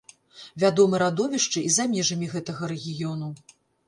[0.61, 3.29] Вядомы радовішчы і за межамі гэтага рэгіёну.